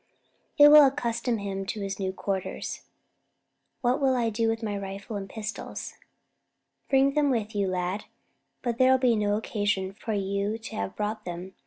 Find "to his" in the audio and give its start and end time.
1.67-1.99